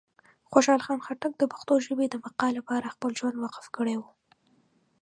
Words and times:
خوشحال 0.51 0.81
خان 0.85 0.99
خټک 1.05 1.33
د 1.37 1.43
پښتو 1.51 1.73
ژبې 1.85 2.05
د 2.09 2.15
بقا 2.23 2.47
لپاره 2.57 2.93
خپل 2.95 3.09
ژوند 3.19 3.35
وقف 3.39 3.65
کړی 3.77 3.95
و. 3.99 4.03